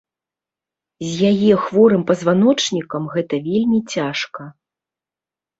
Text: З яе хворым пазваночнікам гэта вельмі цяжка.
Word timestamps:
З 1.09 1.29
яе 1.31 1.53
хворым 1.65 2.01
пазваночнікам 2.11 3.03
гэта 3.17 3.41
вельмі 3.49 3.79
цяжка. 3.97 4.51